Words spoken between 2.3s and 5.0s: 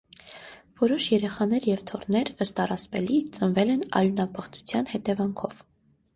ըստ առասպելի, ծնվել են արյունապղծության